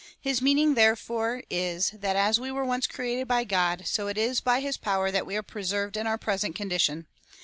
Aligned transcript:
His 0.19 0.41
meaning, 0.41 0.73
therefore, 0.73 1.43
is, 1.47 1.91
that 1.91 2.15
as 2.15 2.39
we 2.39 2.51
were 2.51 2.65
once 2.65 2.87
created 2.87 3.27
by 3.27 3.43
God, 3.43 3.83
so 3.85 4.07
it 4.07 4.17
is 4.17 4.41
by 4.41 4.59
his 4.59 4.75
power 4.75 5.11
that 5.11 5.27
we 5.27 5.35
are 5.37 5.43
preserved 5.43 5.95
in 5.95 6.07
our 6.07 6.17
present 6.17 6.55
condition. 6.55 7.05